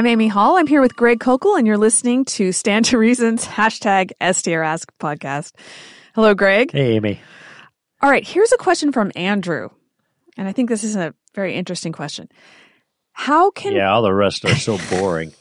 [0.00, 0.56] I'm Amy Hall.
[0.56, 4.90] I'm here with Greg Koukl, and you're listening to Stand to Reason's hashtag STR Ask
[4.98, 5.52] podcast.
[6.14, 6.72] Hello, Greg.
[6.72, 7.20] Hey, Amy.
[8.00, 9.68] All right, here's a question from Andrew.
[10.38, 12.30] And I think this is a very interesting question.
[13.12, 15.34] How can Yeah, all the rest are so boring.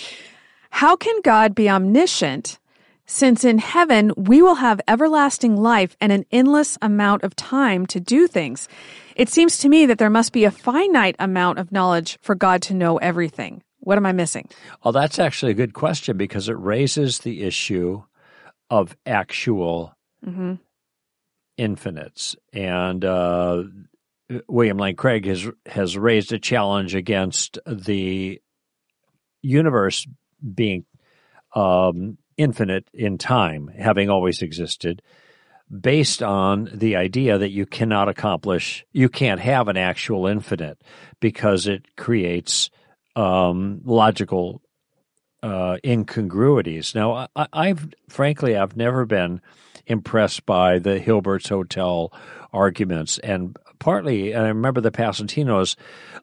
[0.70, 2.58] how can God be omniscient
[3.04, 8.00] since in heaven we will have everlasting life and an endless amount of time to
[8.00, 8.68] do things?
[9.16, 12.62] It seems to me that there must be a finite amount of knowledge for God
[12.62, 13.62] to know everything.
[13.88, 14.50] What am I missing?
[14.84, 18.02] well, that's actually a good question because it raises the issue
[18.68, 20.56] of actual hmm
[21.56, 22.36] infinites.
[22.52, 23.62] And uh,
[24.46, 28.42] William Lane Craig has has raised a challenge against the
[29.40, 30.06] universe
[30.54, 30.84] being
[31.54, 35.00] um, infinite in time, having always existed,
[35.80, 40.78] based on the idea that you cannot accomplish, you can't have an actual infinite
[41.20, 42.68] because it creates
[43.18, 44.62] um, logical
[45.42, 46.94] uh, incongruities.
[46.94, 49.40] Now, I, I've frankly, I've never been
[49.86, 52.12] impressed by the Hilbert's Hotel
[52.52, 55.76] arguments, and partly, and I remember the Pasentinos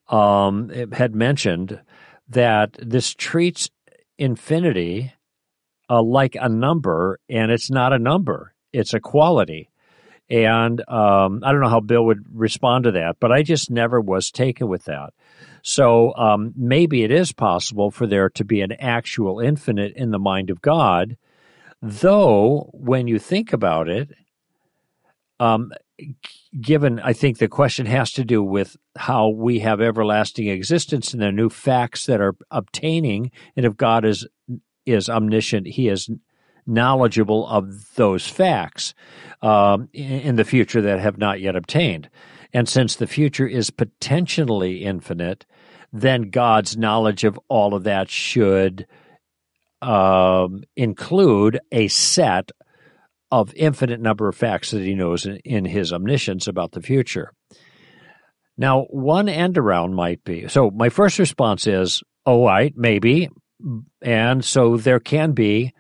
[0.08, 1.82] um, had mentioned
[2.30, 3.70] that this treats
[4.18, 5.14] infinity
[5.90, 9.70] uh, like a number, and it's not a number; it's a quality.
[10.28, 14.02] And um, I don't know how Bill would respond to that, but I just never
[14.02, 15.14] was taken with that.
[15.68, 20.20] So um, maybe it is possible for there to be an actual infinite in the
[20.20, 21.18] mind of God,
[21.82, 24.12] though when you think about it,
[25.40, 25.72] um,
[26.62, 31.22] given I think the question has to do with how we have everlasting existence and
[31.24, 34.28] the new facts that are obtaining, and if God is
[34.86, 36.12] is omniscient, He is
[36.68, 38.94] knowledgeable of those facts
[39.42, 42.08] um, in, in the future that have not yet obtained.
[42.56, 45.46] And since the future is potentially infinite,
[45.92, 48.88] then God's knowledge of all of that should
[49.82, 52.52] um, include a set
[53.30, 57.34] of infinite number of facts that he knows in, in his omniscience about the future.
[58.58, 60.72] Now, one end around might be so.
[60.72, 63.28] My first response is, "Oh, right, maybe,"
[64.02, 65.74] and so there can be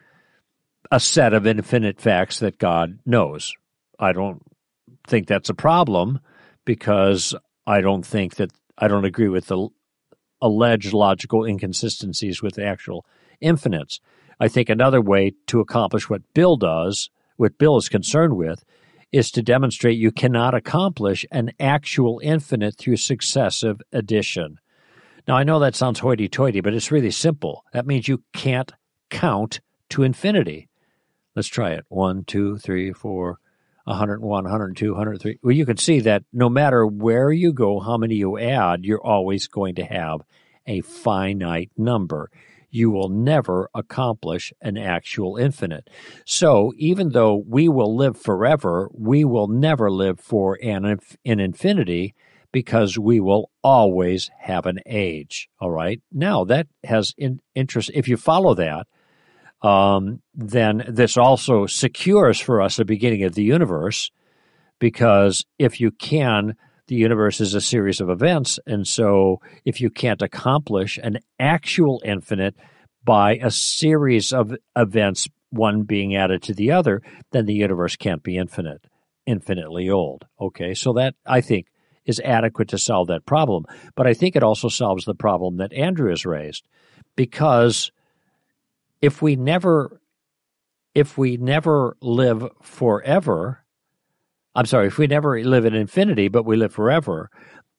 [0.92, 3.54] a set of infinite facts that God knows.
[3.98, 4.42] I don't
[5.08, 6.20] think that's a problem
[6.66, 7.34] because
[7.66, 9.70] I don't think that I don't agree with the
[10.42, 13.06] alleged logical inconsistencies with the actual
[13.40, 14.00] infinites.
[14.40, 18.64] I think another way to accomplish what Bill does, what Bill is concerned with,
[19.12, 24.60] is to demonstrate you cannot accomplish an actual infinite through successive addition.
[25.28, 27.64] Now, I know that sounds hoity toity, but it's really simple.
[27.72, 28.72] That means you can't
[29.10, 30.68] count to infinity.
[31.36, 31.86] Let's try it.
[31.88, 33.40] One, two, three, four,
[33.86, 35.40] 101, 102, 103.
[35.42, 39.06] Well, you can see that no matter where you go, how many you add, you're
[39.06, 40.22] always going to have
[40.66, 42.30] a finite number.
[42.72, 45.90] You will never accomplish an actual infinite.
[46.26, 52.16] So, even though we will live forever, we will never live for an, an infinity
[52.52, 55.50] because we will always have an age.
[55.60, 56.02] All right.
[56.12, 57.92] Now, that has in, interest.
[57.94, 58.88] If you follow that,
[59.66, 64.12] um, then this also secures for us the beginning of the universe
[64.78, 66.56] because if you can,
[66.88, 68.60] the universe is a series of events.
[68.68, 72.56] And so if you can't accomplish an actual infinite
[73.04, 78.22] by a series of events, one being added to the other, then the universe can't
[78.22, 78.86] be infinite,
[79.26, 80.26] infinitely old.
[80.40, 81.66] Okay, so that I think
[82.06, 83.66] is adequate to solve that problem.
[83.96, 86.68] But I think it also solves the problem that Andrew has raised
[87.16, 87.92] because
[89.02, 90.00] if we never
[90.94, 93.64] if we never live forever
[94.56, 97.30] i'm sorry if we never live in infinity but we live forever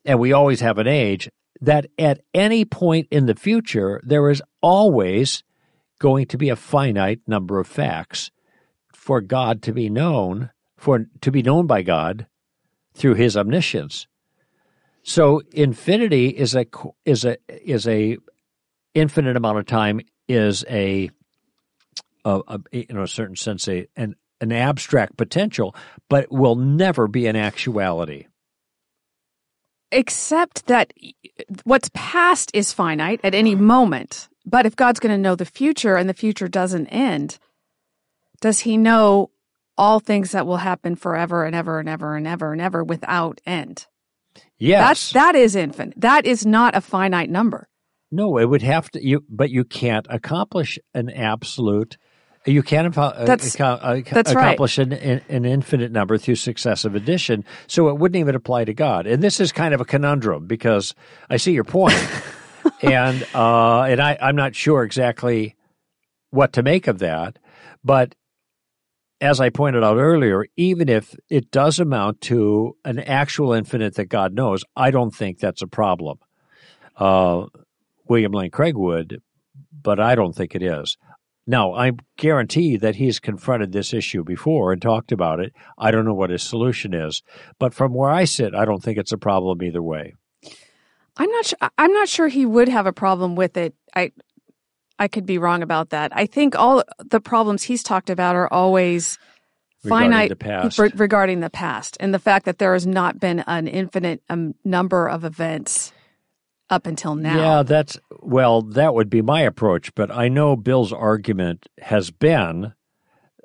[0.05, 1.29] and we always have an age
[1.61, 5.43] that at any point in the future there is always
[5.99, 8.31] going to be a finite number of facts
[8.93, 12.27] for god to be known for to be known by god
[12.97, 14.07] through his omniscience.
[15.03, 16.67] So infinity is a
[17.05, 18.17] is a is a
[18.95, 21.11] infinite amount of time is a,
[22.25, 25.75] a, a in a certain sense a an an abstract potential,
[26.09, 28.27] but will never be an actuality.
[29.93, 30.93] Except that
[31.65, 34.29] what's past is finite at any moment.
[34.45, 37.39] But if God's going to know the future and the future doesn't end,
[38.41, 39.31] does he know
[39.79, 43.41] all things that will happen forever and ever and ever and ever and ever without
[43.47, 43.87] end?
[44.59, 45.13] Yes.
[45.13, 45.95] That, that is infinite.
[46.01, 47.69] That is not a finite number.
[48.11, 49.05] No, it would have to.
[49.05, 51.97] You, but you can't accomplish an absolute.
[52.45, 54.43] You can't uh, That's- uh, that's right.
[54.45, 57.45] accomplish an, an infinite number through successive addition.
[57.67, 59.09] So it wouldn't even apply to God.
[59.09, 60.95] And this is kind of a conundrum because
[61.29, 61.65] I see your
[62.83, 65.57] and uh, and I, I'm not sure exactly
[66.31, 67.39] what to make of that,
[67.83, 68.15] but
[69.21, 74.07] as I pointed out earlier, even if it does amount to an actual infinite that
[74.07, 76.19] God knows, I don't think that's a problem.
[76.97, 77.47] Uh,
[78.09, 79.21] William Lane Craig would,
[79.83, 80.97] but I don't think it is.
[81.47, 85.53] Now, I guarantee that he's confronted this issue before and talked about it.
[85.79, 87.23] I don't know what his solution is,
[87.61, 90.15] but from where I sit, I don't think it's a problem either way.
[91.17, 91.59] I'm not sure.
[91.79, 93.75] I'm not sure he would have a problem with it.
[93.95, 94.13] I,
[94.99, 96.15] I could be wrong about that.
[96.15, 99.19] I think all the problems he's talked about are always
[99.85, 100.79] Regarding finite the past.
[100.79, 104.55] re- regarding the past and the fact that there has not been an infinite um,
[104.65, 105.93] number of events
[106.71, 107.37] up until now.
[107.37, 112.73] Yeah, that's well, that would be my approach, but I know Bill's argument has been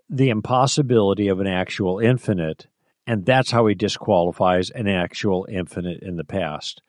[0.09, 2.68] the impossibility of an actual infinite,
[3.07, 6.81] and that's how he disqualifies an actual infinite in the past.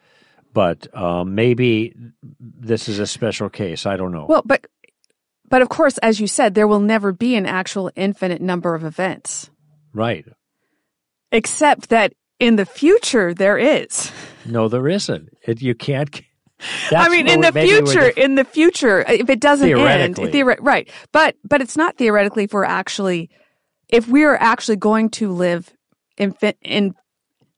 [0.52, 1.94] But um, maybe
[2.38, 3.86] this is a special case.
[3.86, 4.26] I don't know.
[4.28, 4.66] Well, but
[5.48, 8.84] but of course, as you said, there will never be an actual infinite number of
[8.84, 9.50] events,
[9.92, 10.26] right.
[11.30, 14.10] except that in the future there is.
[14.46, 15.28] No, there isn't.
[15.46, 16.20] It, you can't.
[16.94, 20.88] I mean, in the future, in the future, if it doesn't end, theore- right?
[21.10, 23.30] But but it's not theoretically if we're actually,
[23.88, 25.72] if we are actually going to live
[26.18, 26.94] infin- in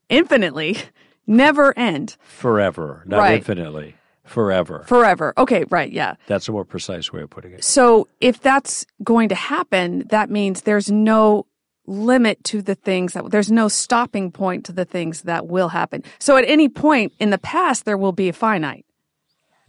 [0.08, 0.78] infinitely,
[1.26, 3.34] never end, forever, not Right.
[3.38, 3.94] infinitely,
[4.24, 4.84] forever.
[4.86, 5.34] forever.
[5.36, 5.90] Okay, right?
[5.92, 6.14] Yeah.
[6.26, 7.62] That's a more precise way of putting it.
[7.64, 11.44] So if that's going to happen, that means there's no
[11.86, 16.02] limit to the things that there's no stopping point to the things that will happen.
[16.18, 18.86] So at any point in the past, there will be a finite.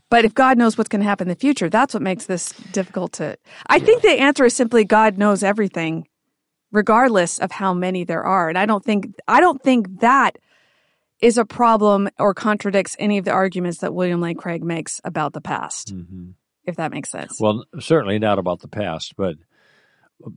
[0.10, 2.52] But if God knows what's going to happen in the future, that's what makes this
[2.72, 3.38] difficult to.
[3.68, 6.08] I think the answer is simply God knows everything,
[6.72, 8.48] regardless of how many there are.
[8.48, 10.38] And I don't think I don't think that
[11.22, 15.34] is a problem or contradicts any of the arguments that William Lane Craig makes about
[15.34, 15.96] the past.
[15.96, 16.32] Mm-hmm.
[16.66, 17.38] If that makes sense.
[17.40, 19.36] Well, certainly not about the past, but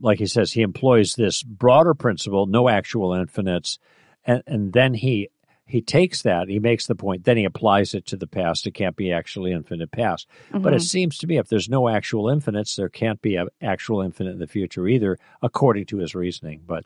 [0.01, 3.79] like he says, he employs this broader principle, no actual infinites,
[4.25, 5.29] and, and then he
[5.65, 8.65] he takes that, he makes the point, then he applies it to the past.
[8.65, 10.27] It can't be actually infinite past.
[10.51, 14.01] But it seems to me if there's no actual infinites, there can't be an actual
[14.01, 16.61] infinite in the future either, according to his reasoning.
[16.65, 16.85] But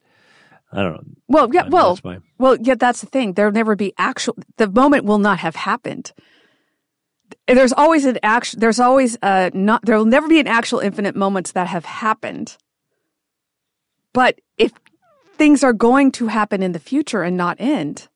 [0.69, 1.03] I don't know.
[1.29, 3.33] Well, yeah, well, that's my- well, yeah, that's the thing.
[3.33, 4.35] There'll never be actual.
[4.57, 6.11] The moment will not have happened.
[7.47, 8.59] There's always an action.
[8.59, 9.85] There's always uh not.
[9.85, 12.57] There will never be an actual infinite moments that have happened.
[14.13, 14.71] But if
[15.35, 18.07] things are going to happen in the future and not end,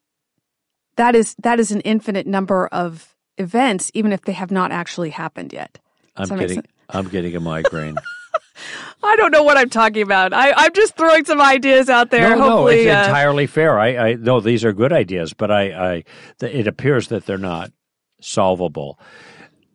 [0.96, 5.10] that is that is an infinite number of events, even if they have not actually
[5.10, 5.80] happened yet.
[6.16, 6.64] I'm Does that make getting?
[6.90, 7.98] I'm getting a migraine.
[9.04, 10.34] I don't know what I'm talking about.
[10.34, 12.30] I, I'm just throwing some ideas out there.
[12.32, 13.80] no, no, Hopefully, it's uh, entirely fair.
[13.80, 15.64] I, I no, these are good ideas, but I,
[15.94, 16.04] I,
[16.40, 17.72] th- it appears that they're not
[18.20, 19.00] solvable.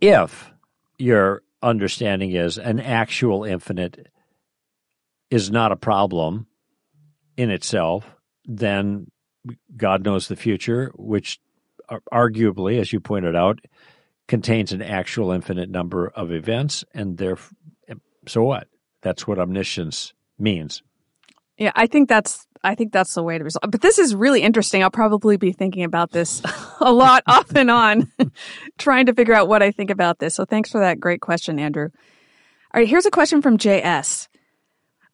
[0.00, 0.50] If
[0.98, 4.08] your understanding is an actual infinite
[5.32, 6.46] is not a problem
[7.38, 8.04] in itself,
[8.44, 9.10] then
[9.74, 11.40] God knows the future, which
[11.88, 13.58] uh, arguably, as you pointed out,
[14.28, 17.38] contains an actual infinite number of events, and there.
[17.88, 17.94] Eh,
[18.28, 18.68] so what?
[19.00, 20.82] That's what omniscience means.
[21.56, 23.70] Yeah, I think that's I think that's the way to resolve.
[23.70, 24.82] But this is really interesting.
[24.82, 26.42] I'll probably be thinking about this
[26.80, 28.12] a lot off and on,
[28.78, 30.34] trying to figure out what I think about this.
[30.34, 31.88] So thanks for that great question, Andrew.
[32.74, 34.28] All right, here's a question from JS.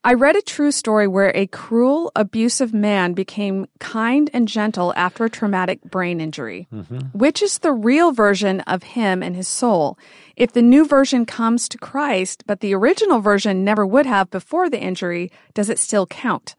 [0.04, 5.24] I read a true story where a cruel, abusive man became kind and gentle after
[5.24, 6.68] a traumatic brain injury.
[6.72, 7.18] Mm-hmm.
[7.18, 9.98] Which is the real version of him and his soul?
[10.36, 14.70] If the new version comes to Christ, but the original version never would have before
[14.70, 16.54] the injury, does it still count?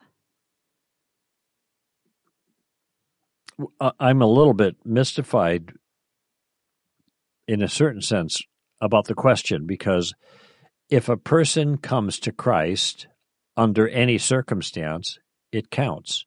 [3.57, 5.73] I- uh, I'm a little bit mystified
[7.47, 8.41] in a certain sense
[8.81, 10.13] about the question because
[10.89, 13.07] if a person comes to Christ
[13.59, 15.19] under any circumstance,
[15.51, 16.25] it counts.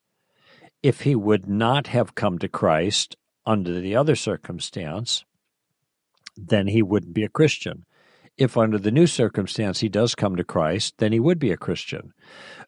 [0.83, 5.25] If he would not have come to Christ under the other circumstance,
[6.37, 7.87] then he wouldn't be a Christian.
[8.37, 11.57] If under the new circumstance he does come to Christ, then he would be a
[11.57, 12.13] Christian.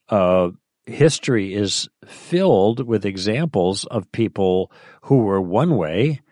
[0.08, 0.52] Uh,
[0.86, 6.22] history is filled with examples of people who were one way,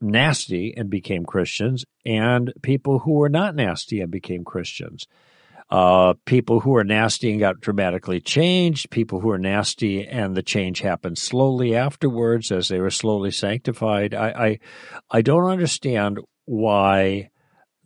[0.00, 5.06] nasty, and became Christians, and people who were not nasty and became Christians.
[5.70, 10.42] Uh, people who are nasty and got dramatically changed, people who are nasty and the
[10.42, 14.12] change happened slowly afterwards as they were slowly sanctified.
[14.12, 14.58] I, I,
[15.10, 17.30] I don't understand why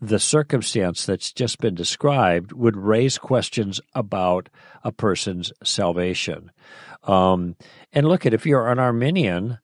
[0.01, 4.49] the circumstance that's just been described would raise questions about
[4.83, 6.51] a person's salvation.
[7.03, 7.57] Um,
[7.93, 9.59] and look at if you're an Arminian,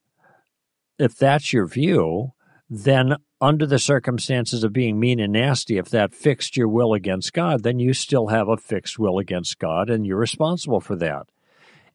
[0.98, 2.32] if that's your view,
[2.68, 7.32] then under the circumstances of being mean and nasty, if that fixed your will against
[7.32, 11.26] God, then you still have a fixed will against God and you're responsible for that.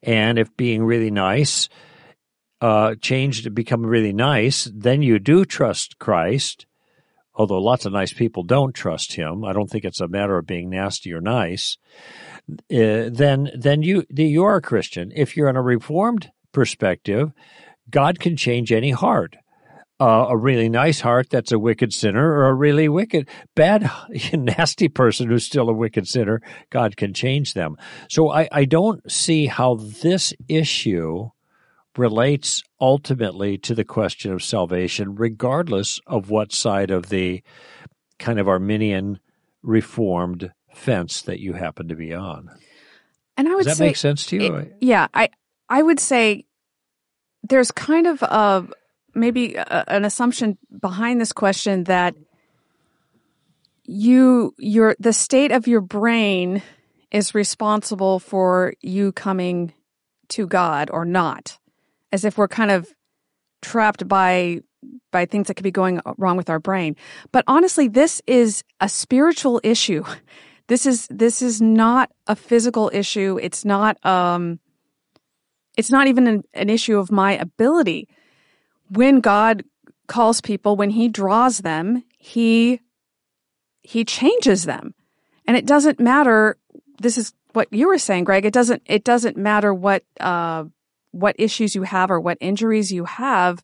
[0.02, 1.70] And if being really nice
[2.62, 6.66] uh, changed to become really nice, then you do trust Christ.
[7.36, 10.48] Although lots of nice people don't trust him, I don't think it's a matter of
[10.48, 11.78] being nasty or nice.
[12.50, 15.12] Uh, then, then you you are a Christian.
[15.14, 17.34] If you're in a reformed perspective,
[17.90, 19.36] God can change any heart
[20.00, 23.90] uh, a really nice heart that's a wicked sinner or a really wicked, bad,
[24.34, 27.78] nasty person who's still a wicked sinner, God can change them.
[28.10, 31.30] So I, I don't see how this issue
[31.98, 37.42] relates ultimately to the question of salvation, regardless of what side of the
[38.20, 39.20] kind of Arminian
[39.64, 42.50] reformed fence that you happen to be on.
[43.38, 44.56] And I would Does that say, make sense to you?
[44.56, 45.30] it- yeah, I
[45.70, 46.46] I would say
[47.44, 48.68] there's kind of a
[49.16, 52.16] maybe a, an assumption behind this question that
[53.84, 56.62] you your the state of your brain
[57.12, 59.74] is responsible for you coming
[60.30, 61.58] to God or not,
[62.12, 62.94] as if we're kind of
[63.62, 64.62] trapped by
[65.12, 66.96] by things that could be going wrong with our brain.
[67.32, 70.04] But honestly, this is a spiritual issue.
[70.68, 73.38] This is this is not a physical issue.
[73.40, 74.60] It's not um
[75.78, 78.08] it's not even an, an issue of my ability.
[78.90, 79.64] When God
[80.08, 82.82] calls people, when he draws them, he
[83.82, 84.96] he changes them.
[85.48, 86.58] And it doesn't matter
[87.00, 88.46] this is what you were saying, Greg.
[88.46, 90.66] It doesn't it doesn't matter what uh
[91.12, 93.64] what issues you have or what injuries you have.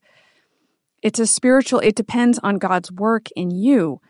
[1.02, 4.02] It's a spiritual it depends on God's work in you.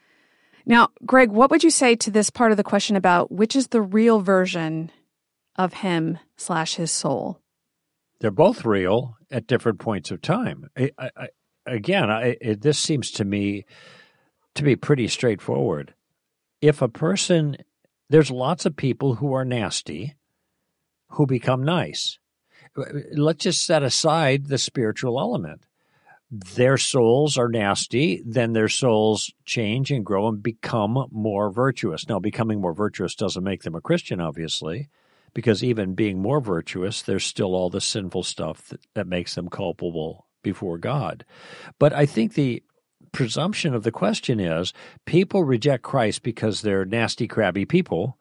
[0.65, 3.67] Now, Greg, what would you say to this part of the question about which is
[3.67, 4.91] the real version
[5.55, 7.39] of him slash his soul?
[8.19, 10.69] They're both real at different points of time.
[10.77, 11.27] I, I,
[11.65, 13.65] again, I, it, this seems to me
[14.55, 15.93] to be pretty straightforward.
[16.61, 17.57] If a person,
[18.09, 20.15] there's lots of people who are nasty
[21.11, 22.19] who become nice.
[23.13, 25.65] Let's just set aside the spiritual element.
[26.29, 32.07] Their souls are nasty, then their souls change and grow and become more virtuous.
[32.07, 34.89] Now, becoming more virtuous doesn't make them a Christian, obviously
[35.33, 39.49] because even being more virtuous, there's still all the sinful stuff that, that makes them
[39.49, 41.25] culpable before God.
[41.79, 42.63] But I think the
[43.11, 44.73] presumption of the question is
[45.05, 48.17] people reject Christ because they're nasty, crabby people,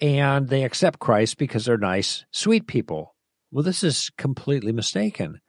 [0.00, 3.14] and they accept Christ because they're nice, sweet people.
[3.50, 5.40] Well, this is completely mistaken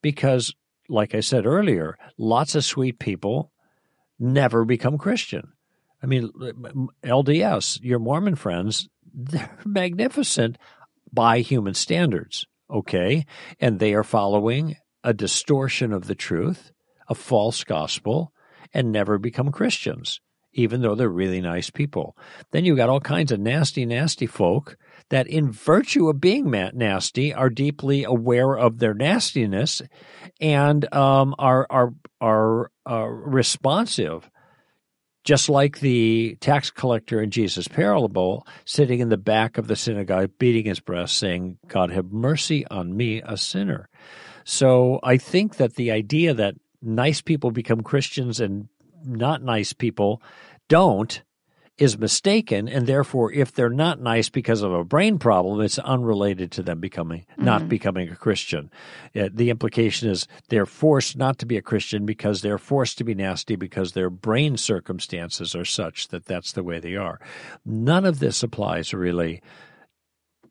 [0.00, 0.54] because,
[0.88, 3.52] like I said earlier, lots of sweet people
[4.18, 5.52] never become Christian.
[6.02, 6.30] I mean,
[7.04, 10.58] LDS, your Mormon friends, they're magnificent
[11.12, 13.26] by human standards, okay?
[13.60, 16.72] And they are following a distortion of the truth,
[17.08, 18.32] a false gospel,
[18.72, 20.20] and never become Christians,
[20.52, 22.16] even though they're really nice people.
[22.52, 24.76] Then you've got all kinds of nasty, nasty folk
[25.10, 29.82] that, in virtue of being nasty, are deeply aware of their nastiness
[30.40, 34.30] and um, are are are uh, responsive
[35.24, 40.30] just like the tax collector in Jesus' parable, sitting in the back of the synagogue,
[40.38, 43.88] beating his breast, saying, God, have mercy on me, a sinner.
[44.44, 48.68] So I think that the idea that nice people become Christians and
[49.04, 50.22] not nice people
[50.68, 51.22] don't
[51.78, 52.68] is mistaken.
[52.68, 56.80] And therefore, if they're not nice because of a brain problem, it's unrelated to them
[56.80, 57.44] becoming, mm-hmm.
[57.44, 58.70] not becoming a Christian.
[59.16, 63.04] Uh, the implication is they're forced not to be a Christian because they're forced to
[63.04, 67.18] be nasty because their brain circumstances are such that that's the way they are.
[67.64, 69.42] None of this applies really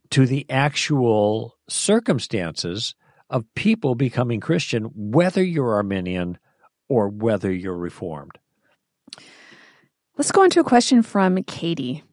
[0.10, 2.96] to the actual circumstances
[3.30, 6.38] of people becoming Christian, whether you're Arminian
[6.90, 8.38] or whether you're Reformed.
[10.18, 12.04] Let's go into a question from Katie.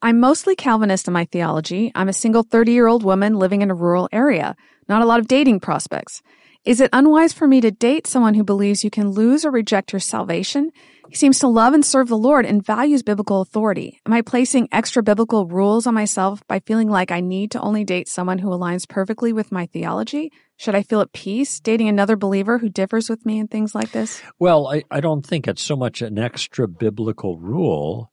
[0.00, 1.90] I'm mostly Calvinist in my theology.
[1.92, 4.54] I'm a single 30 year old woman living in a rural area.
[4.88, 6.22] Not a lot of dating prospects.
[6.64, 9.92] Is it unwise for me to date someone who believes you can lose or reject
[9.92, 10.70] your salvation?
[11.08, 14.00] He seems to love and serve the Lord and values biblical authority.
[14.06, 17.82] Am I placing extra biblical rules on myself by feeling like I need to only
[17.82, 20.30] date someone who aligns perfectly with my theology?
[20.56, 23.90] Should I feel at peace dating another believer who differs with me and things like
[23.90, 24.22] this?
[24.38, 28.12] Well, I, I don't think it's so much an extra biblical rule.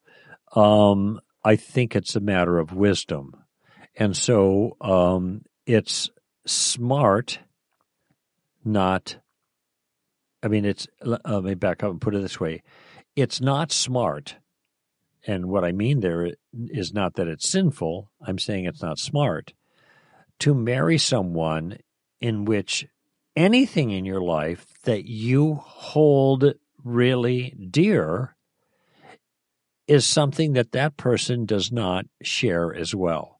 [0.55, 3.31] Um, I think it's a matter of wisdom.
[3.95, 6.09] And so um, it's
[6.47, 7.37] smart
[8.63, 9.17] not
[10.41, 12.61] I mean it's uh, let me back up and put it this way.
[13.15, 14.35] It's not smart.
[15.27, 18.09] And what I mean there is not that it's sinful.
[18.21, 19.53] I'm saying it's not smart
[20.39, 21.77] to marry someone
[22.21, 22.87] in which
[23.35, 28.35] anything in your life that you hold really dear
[29.87, 33.38] is something that that person does not share as well.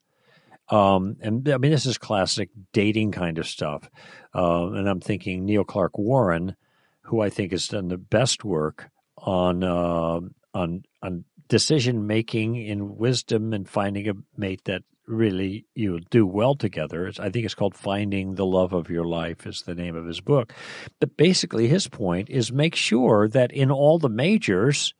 [0.69, 3.89] Um, and I mean, this is classic dating kind of stuff.
[4.33, 6.55] Uh, and I'm thinking Neil Clark Warren,
[7.01, 10.19] who I think has done the best work on uh,
[10.53, 16.53] on on decision making in wisdom and finding a mate that really you do well
[16.53, 17.07] together.
[17.07, 20.05] It's, I think it's called Finding the Love of Your Life is the name of
[20.05, 20.53] his book.
[20.99, 24.93] But basically his point is make sure that in all the majors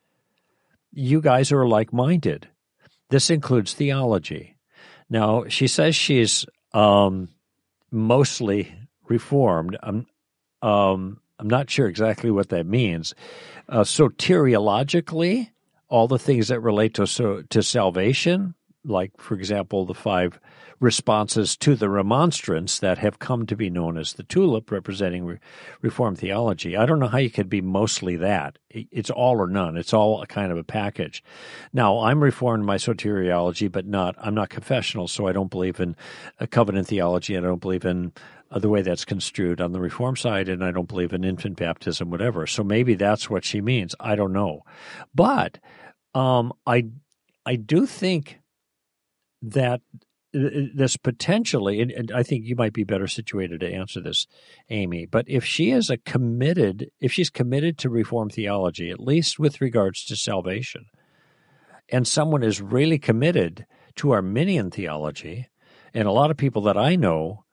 [0.92, 2.48] you guys are like-minded.
[3.12, 4.56] This includes theology.
[5.10, 7.30] Now, she says she's um,
[7.92, 8.74] mostly
[9.08, 9.78] reformed.
[9.82, 10.06] I'm
[10.62, 13.16] um, I'm not sure exactly what that means.
[13.70, 15.50] Uh, soteriologically,
[15.88, 20.40] all the things that relate to so, to salvation, like for example the five
[20.80, 25.40] responses to the remonstrance that have come to be known as the tulip representing re-
[25.82, 26.78] reformed theology.
[26.78, 28.58] I don't know how you could be mostly that.
[28.70, 29.76] It's all or none.
[29.76, 31.24] It's all a kind of a package.
[31.74, 35.80] Now i'm reformed in my soteriology but not i'm not confessional so i don't believe
[35.80, 35.96] in
[36.40, 37.38] a covenant theology.
[37.38, 38.14] I don't believe in
[38.52, 41.58] uh, the way that's construed on the reform side and i don't believe in infant
[41.58, 42.48] baptism whatever.
[42.48, 43.94] So maybe that's what she means.
[44.00, 44.64] I don't know.
[45.14, 45.60] But
[46.16, 46.86] um, I
[47.46, 48.39] I do think
[49.42, 49.82] that
[50.32, 54.28] this potentially, and, I think you might be better situated to answer this,
[54.70, 55.06] Amy.
[55.06, 59.62] But if she is a committed, if she's committed to reform theology, at least with
[59.62, 60.86] regards to salvation,
[61.92, 63.66] and someone is really committed
[63.96, 65.48] to Arminian theology,
[65.94, 67.46] and a lot of people that I know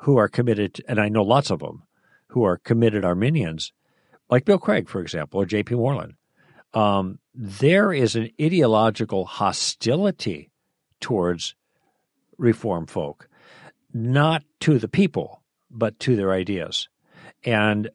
[0.00, 1.82] who are committed, and I know lots of them
[2.28, 3.72] who are committed Arminians,
[4.30, 5.74] like Bill Craig, for example, or J.P.
[5.74, 6.14] Moreland,
[6.72, 10.47] um, there is an ideological hostility
[11.00, 11.54] towards
[12.36, 13.28] reform folk,
[13.92, 16.88] not to the people, but to their ideas.
[17.44, 17.90] And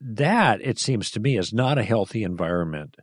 [0.00, 2.96] that, it seems to me, is not a healthy environment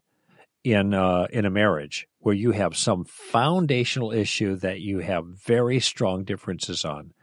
[0.63, 5.79] in uh, in a marriage where you have some foundational issue that you have very
[5.79, 7.13] strong differences on.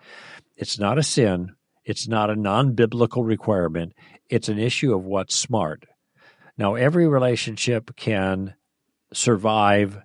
[0.56, 1.54] It's not a sin.
[1.84, 3.92] It's not a non biblical requirement.
[4.28, 5.86] It's an issue of what's smart.
[6.56, 8.54] Now, every relationship can
[9.12, 10.02] survive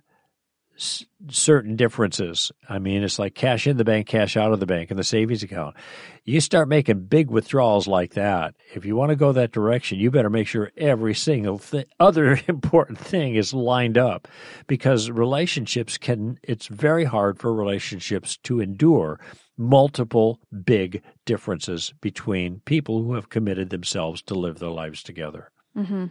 [0.76, 2.50] certain differences.
[2.68, 5.04] I mean, it's like cash in the bank, cash out of the bank in the
[5.04, 5.76] savings account.
[6.24, 8.54] You start making big withdrawals like that.
[8.74, 12.40] If you want to go that direction, you better make sure every single th- other
[12.48, 14.26] important thing is lined up
[14.66, 19.20] because relationships can, it's very hard for relationships to endure
[19.56, 25.50] multiple big differences between people who have committed themselves to live their lives together.
[25.76, 26.06] Mm-hmm.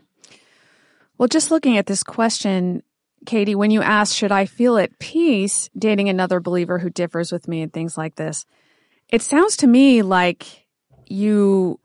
[1.17, 2.83] Well, just looking at this question,
[3.25, 7.47] Katie, when you ask, should I feel at peace dating another believer who differs with
[7.47, 8.45] me and things like this,
[9.09, 10.67] it sounds to me like
[11.07, 11.79] you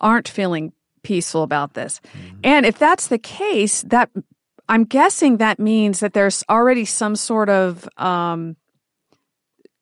[0.00, 2.00] aren't feeling peaceful about this.
[2.04, 2.36] Mm-hmm.
[2.44, 4.10] And if that's the case, that
[4.68, 8.56] I'm guessing that means that there's already some sort of, um,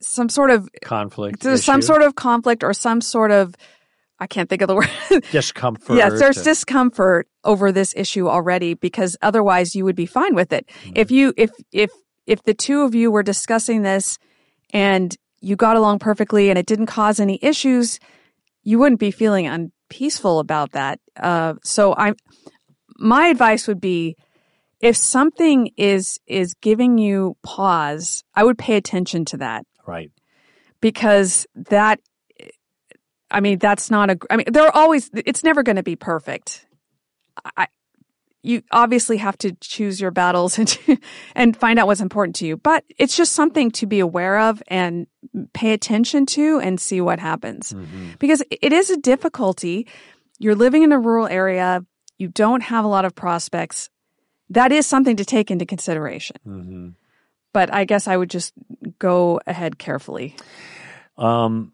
[0.01, 1.41] some sort of conflict.
[1.41, 3.55] There's some sort of conflict or some sort of
[4.23, 4.89] I can't think of the word.
[5.33, 5.97] discomfort.
[5.97, 10.67] yes, there's discomfort over this issue already because otherwise you would be fine with it.
[10.67, 10.93] Mm-hmm.
[10.97, 11.91] If you if if
[12.27, 14.19] if the two of you were discussing this
[14.73, 17.99] and you got along perfectly and it didn't cause any issues,
[18.63, 21.01] you wouldn't be feeling unpeaceful about that.
[21.19, 22.15] Uh, so I'm
[22.99, 24.17] my advice would be,
[24.81, 29.65] if something is is giving you pause, I would pay attention to that.
[29.87, 30.11] Right.
[30.81, 32.01] Because that
[33.33, 35.97] I mean, that's not a, I mean, there are always, it's never going to be
[35.97, 36.67] perfect.
[37.57, 37.69] I,
[38.43, 40.99] you obviously have to choose your battles and,
[41.35, 44.63] and find out what's important to you, but it's just something to be aware of
[44.69, 45.07] and
[45.53, 47.73] pay attention to and see what happens.
[47.73, 48.11] Mm-hmm.
[48.19, 49.87] Because it is a difficulty.
[50.39, 51.85] You're living in a rural area.
[52.19, 53.89] You don't have a lot of prospects.
[54.51, 56.37] That is something to take into consideration.
[56.47, 56.89] Mm-hmm.
[57.53, 58.53] But I guess I would just
[58.99, 60.37] go ahead carefully.
[61.17, 61.73] Um,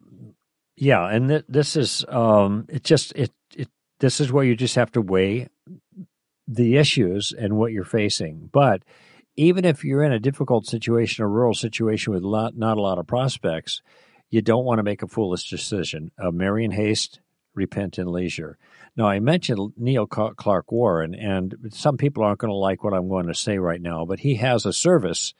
[0.76, 2.84] yeah, and th- this is um, it.
[2.84, 3.68] Just it, it.
[4.00, 5.48] This is where you just have to weigh
[6.46, 8.48] the issues and what you're facing.
[8.52, 8.82] But
[9.36, 12.98] even if you're in a difficult situation, a rural situation with lot, not a lot
[12.98, 13.82] of prospects,
[14.30, 16.10] you don't want to make a foolish decision.
[16.18, 17.20] Uh, marry in haste,
[17.54, 18.58] repent in leisure.
[18.96, 23.08] Now, I mentioned Neil Clark Warren, and some people aren't going to like what I'm
[23.08, 25.34] going to say right now, but he has a service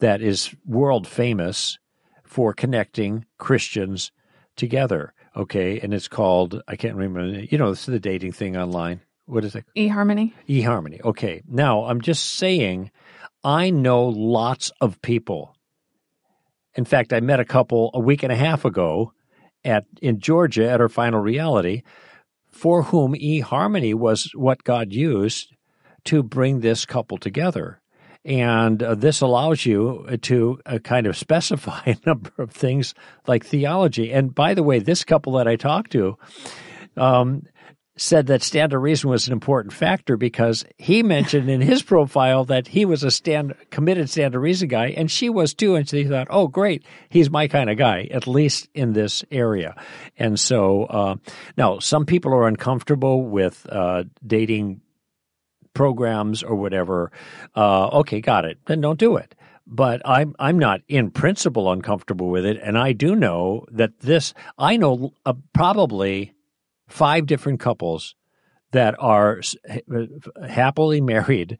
[0.00, 1.78] that is world famous
[2.24, 4.12] for connecting Christians
[4.56, 5.14] together.
[5.34, 7.40] Okay, and it's called I can't remember.
[7.40, 9.00] You know, this is the dating thing online.
[9.26, 9.64] What is it?
[9.76, 10.32] eHarmony.
[10.48, 11.00] eHarmony.
[11.02, 11.42] Okay.
[11.48, 12.90] Now I'm just saying,
[13.44, 15.56] I know lots of people.
[16.74, 19.12] In fact, I met a couple a week and a half ago
[19.64, 21.82] at in Georgia at our final reality.
[22.50, 25.54] for whom eHarmony was what God used
[26.04, 27.80] to bring this couple together.
[28.24, 32.94] And uh, this allows you to uh, kind of specify a number of things
[33.26, 34.12] like theology.
[34.12, 36.16] And by the way, this couple that I talked to,
[36.96, 37.42] um,
[37.96, 42.68] said that stand reason was an important factor because he mentioned in his profile that
[42.68, 45.74] he was a stand committed stand reason guy and she was too.
[45.74, 46.84] And she thought oh great.
[47.10, 49.76] He's my kind of guy at least in this area.
[50.16, 51.16] And so uh,
[51.56, 54.80] now some people are uncomfortable with uh, dating
[55.74, 57.10] programs or whatever
[57.56, 58.58] uh, okay got it.
[58.66, 59.34] Then don't do it.
[59.66, 64.34] But I'm I'm not in principle uncomfortable with it, and I do know that this
[64.58, 66.34] I know uh, probably
[66.88, 68.14] five different couples
[68.72, 69.40] that are
[70.46, 71.58] happily married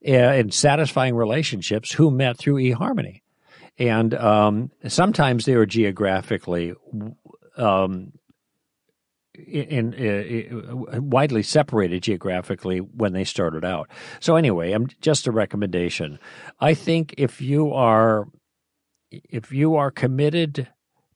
[0.00, 3.22] in satisfying relationships who met through eHarmony.
[3.78, 6.74] And um, sometimes they were geographically
[7.56, 8.12] um,
[9.34, 13.88] in, in, uh, widely separated geographically when they started out.
[14.20, 16.18] So anyway, I'm just a recommendation.
[16.60, 18.28] I think if you are
[19.10, 20.68] if you are committed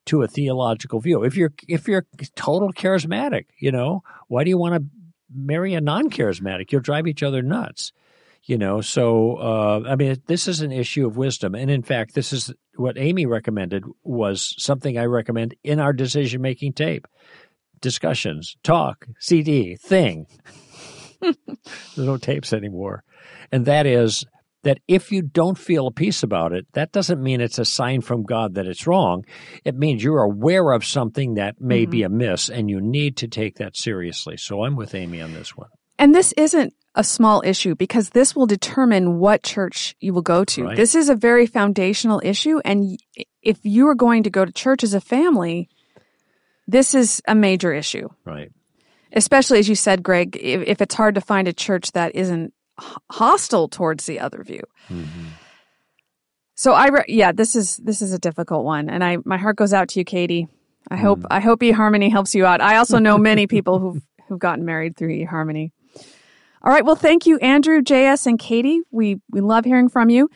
[0.08, 1.22] to a theological view.
[1.22, 4.90] If you're if you're total charismatic, you know, why do you want to
[5.32, 6.72] marry a non-charismatic?
[6.72, 7.92] You'll drive each other nuts.
[8.44, 12.14] You know, so uh, I mean, this is an issue of wisdom, and in fact,
[12.14, 17.06] this is what Amy recommended was something I recommend in our decision-making tape
[17.80, 20.26] discussions, talk, CD, thing.
[21.20, 21.36] There's
[21.96, 23.04] no tapes anymore,
[23.50, 24.24] and that is
[24.64, 28.00] that if you don't feel a peace about it, that doesn't mean it's a sign
[28.00, 29.24] from God that it's wrong.
[29.64, 31.90] It means you're aware of something that may mm-hmm.
[31.90, 34.36] be amiss and you need to take that seriously.
[34.36, 35.68] So I'm with Amy on this one.
[35.98, 40.44] And this isn't a small issue because this will determine what church you will go
[40.44, 40.64] to.
[40.64, 40.76] Right.
[40.76, 42.60] This is a very foundational issue.
[42.64, 42.98] And
[43.42, 45.68] if you are going to go to church as a family,
[46.68, 48.08] this is a major issue.
[48.24, 48.52] Right.
[49.12, 52.52] Especially as you said, Greg, if, if it's hard to find a church that isn't
[53.10, 54.62] hostile towards the other view.
[54.88, 55.26] Mm-hmm.
[56.54, 59.56] So I, re- yeah, this is this is a difficult one, and I my heart
[59.56, 60.48] goes out to you, Katie.
[60.90, 61.00] I mm.
[61.00, 62.60] hope I hope eHarmony helps you out.
[62.60, 65.70] I also know many people who've who've gotten married through eHarmony.
[66.60, 68.80] All right, well, thank you, Andrew, JS, and Katie.
[68.90, 70.28] We we love hearing from you.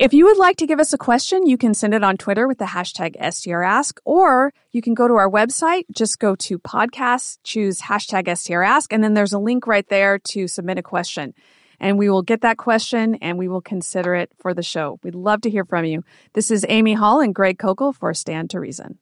[0.00, 2.48] If you would like to give us a question, you can send it on Twitter
[2.48, 5.84] with the hashtag STRask, or you can go to our website.
[5.92, 10.48] Just go to podcast, choose hashtag STRask, and then there's a link right there to
[10.48, 11.34] submit a question
[11.78, 14.98] and we will get that question and we will consider it for the show.
[15.02, 16.02] We'd love to hear from you.
[16.32, 18.98] This is Amy Hall and Greg Koukl for Stand to Reason.